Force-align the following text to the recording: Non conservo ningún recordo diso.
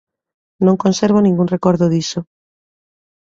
Non 0.65 0.81
conservo 0.83 1.19
ningún 1.25 1.51
recordo 1.55 1.85
diso. 1.95 2.19